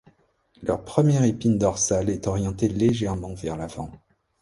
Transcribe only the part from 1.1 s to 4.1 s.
épine dorsale est orientée légèrement vers l'avant.